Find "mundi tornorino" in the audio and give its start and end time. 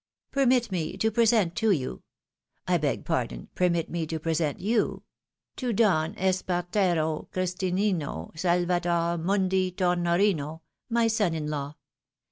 9.21-10.61